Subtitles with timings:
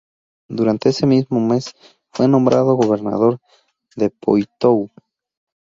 [0.49, 1.75] Durante ese mismo mes
[2.11, 3.37] fue nombrado Gobernador
[3.95, 4.89] de Poitou.